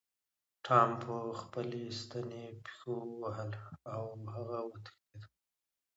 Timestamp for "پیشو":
2.63-2.95